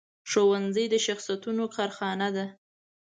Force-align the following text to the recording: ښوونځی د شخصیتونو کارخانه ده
ښوونځی 0.29 0.85
د 0.93 0.95
شخصیتونو 1.05 1.63
کارخانه 1.75 2.27
ده 2.35 2.45